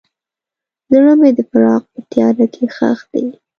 زړه 0.91 1.13
مې 1.19 1.29
د 1.37 1.39
فراق 1.49 1.83
په 1.93 1.99
تیاره 2.11 2.45
کې 2.53 2.65
ښخ 2.75 2.99
دی. 3.11 3.25